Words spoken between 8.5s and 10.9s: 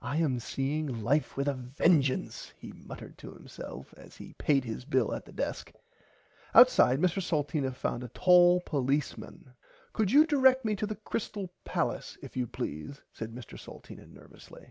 policeman. Could you direct me to